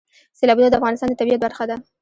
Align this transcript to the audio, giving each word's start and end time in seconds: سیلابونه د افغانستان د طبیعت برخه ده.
سیلابونه 0.37 0.67
د 0.69 0.75
افغانستان 0.79 1.07
د 1.09 1.15
طبیعت 1.19 1.39
برخه 1.45 1.63
ده. 1.69 1.75